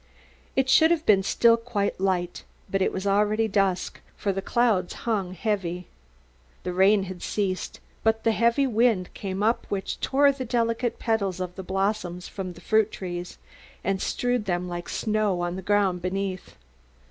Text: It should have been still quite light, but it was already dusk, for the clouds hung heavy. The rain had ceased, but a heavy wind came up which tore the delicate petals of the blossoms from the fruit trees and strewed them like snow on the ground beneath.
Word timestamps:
It 0.55 0.67
should 0.67 0.89
have 0.89 1.05
been 1.05 1.21
still 1.21 1.57
quite 1.57 1.99
light, 2.01 2.43
but 2.71 2.81
it 2.81 2.91
was 2.91 3.05
already 3.05 3.47
dusk, 3.47 3.99
for 4.17 4.33
the 4.33 4.41
clouds 4.41 4.95
hung 5.05 5.35
heavy. 5.35 5.85
The 6.63 6.73
rain 6.73 7.03
had 7.03 7.21
ceased, 7.21 7.79
but 8.03 8.25
a 8.25 8.31
heavy 8.31 8.65
wind 8.65 9.13
came 9.13 9.43
up 9.43 9.67
which 9.69 9.99
tore 9.99 10.31
the 10.31 10.43
delicate 10.43 10.97
petals 10.97 11.39
of 11.39 11.53
the 11.53 11.61
blossoms 11.61 12.27
from 12.27 12.53
the 12.53 12.61
fruit 12.61 12.91
trees 12.91 13.37
and 13.83 14.01
strewed 14.01 14.45
them 14.45 14.67
like 14.67 14.89
snow 14.89 15.41
on 15.41 15.55
the 15.55 15.61
ground 15.61 16.01
beneath. 16.01 16.55